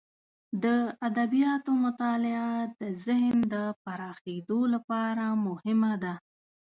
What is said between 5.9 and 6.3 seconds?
ده.